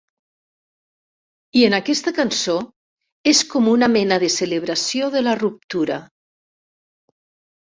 I 1.59 1.65
en 1.65 1.75
aquesta 1.79 2.13
cançó, 2.21 2.55
és 3.33 3.43
com 3.53 3.69
una 3.75 3.91
mena 3.99 4.19
de 4.25 4.31
celebració 4.37 5.11
de 5.17 5.23
la 5.29 5.37
ruptura... 5.43 5.99